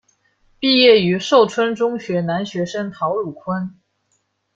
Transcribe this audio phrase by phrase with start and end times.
[0.59, 3.77] 毕业于寿春中学男学生陶汝坤。